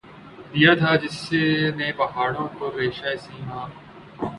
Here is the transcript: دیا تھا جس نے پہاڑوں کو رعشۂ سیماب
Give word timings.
دیا 0.53 0.71
تھا 0.75 0.91
جس 0.95 1.17
نے 1.77 1.91
پہاڑوں 1.97 2.47
کو 2.57 2.65
رعشۂ 2.77 3.15
سیماب 3.23 3.69